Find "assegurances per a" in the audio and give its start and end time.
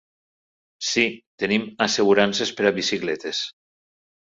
1.87-2.77